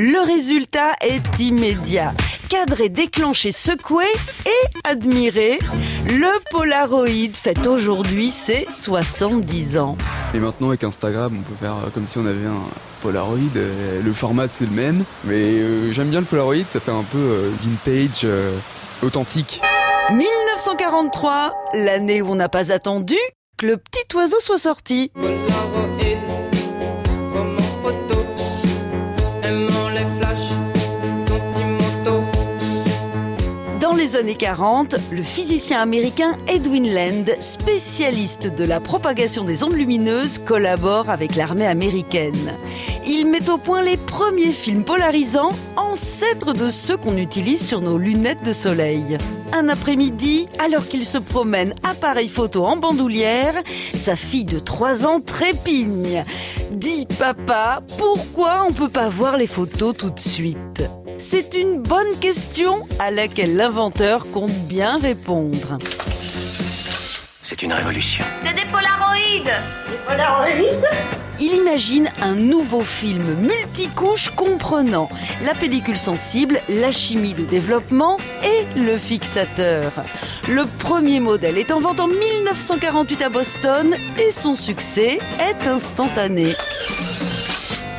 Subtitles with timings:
[0.00, 2.14] Le résultat est immédiat.
[2.48, 4.04] Cadré, déclenché, secoué
[4.46, 5.58] et admiré,
[6.06, 9.98] le Polaroid fête aujourd'hui ses 70 ans.
[10.34, 12.62] Et maintenant avec Instagram, on peut faire comme si on avait un
[13.00, 13.38] Polaroid.
[13.56, 17.18] Le format c'est le même, mais euh, j'aime bien le Polaroid, ça fait un peu
[17.18, 18.56] euh, vintage, euh,
[19.02, 19.60] authentique.
[20.12, 23.16] 1943, l'année où on n'a pas attendu
[23.56, 25.10] que le petit oiseau soit sorti.
[33.80, 39.74] Dans les années 40, le physicien américain Edwin Land, spécialiste de la propagation des ondes
[39.74, 42.56] lumineuses, collabore avec l'armée américaine.
[43.06, 47.98] Il met au point les premiers films polarisants, ancêtres de ceux qu'on utilise sur nos
[47.98, 49.16] lunettes de soleil.
[49.52, 53.54] Un après-midi, alors qu'il se promène appareil photo en bandoulière,
[53.94, 56.24] sa fille de 3 ans trépigne.
[56.72, 60.82] Dis papa, pourquoi on peut pas voir les photos tout de suite?
[61.18, 65.78] C'est une bonne question à laquelle l'inventeur compte bien répondre.
[67.42, 68.24] C'est une révolution.
[68.44, 69.52] C'est des polaroïdes
[69.88, 70.88] Des polaroïdes
[71.40, 75.08] il imagine un nouveau film multicouche comprenant
[75.44, 79.92] la pellicule sensible, la chimie de développement et le fixateur.
[80.48, 86.56] Le premier modèle est en vente en 1948 à Boston et son succès est instantané.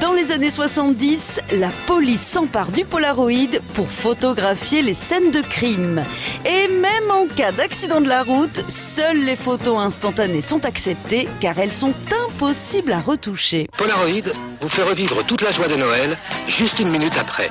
[0.00, 6.04] Dans les années 70, la police s'empare du Polaroid pour photographier les scènes de crime.
[6.46, 11.58] Et même en cas d'accident de la route, seules les photos instantanées sont acceptées car
[11.58, 11.92] elles sont
[12.26, 13.66] impossibles à retoucher.
[13.76, 16.16] Polaroid vous fait revivre toute la joie de Noël
[16.48, 17.50] juste une minute après.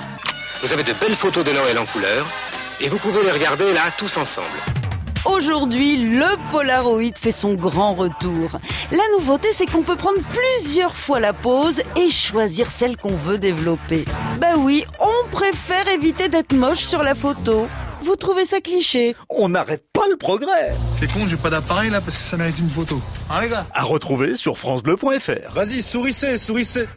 [0.63, 2.25] Vous avez de belles photos de Noël en couleur
[2.79, 4.88] et vous pouvez les regarder là tous ensemble.
[5.29, 8.49] Aujourd'hui, le Polaroid fait son grand retour.
[8.91, 13.37] La nouveauté, c'est qu'on peut prendre plusieurs fois la pose et choisir celle qu'on veut
[13.37, 14.05] développer.
[14.39, 17.67] Bah oui, on préfère éviter d'être moche sur la photo.
[18.01, 22.01] Vous trouvez ça cliché On n'arrête pas le progrès C'est con, j'ai pas d'appareil là
[22.01, 22.99] parce que ça mérite une photo.
[23.29, 23.65] Hein les gars?
[23.73, 25.53] À retrouver sur francebleu.fr.
[25.53, 26.87] Vas-y, sourissez, sourissez